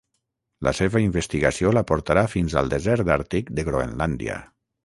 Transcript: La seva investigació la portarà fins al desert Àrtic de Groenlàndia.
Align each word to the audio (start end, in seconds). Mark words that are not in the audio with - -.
La 0.67 0.71
seva 0.77 1.01
investigació 1.03 1.75
la 1.79 1.85
portarà 1.93 2.25
fins 2.33 2.57
al 2.63 2.75
desert 2.75 3.15
Àrtic 3.19 3.55
de 3.61 3.67
Groenlàndia. 3.69 4.41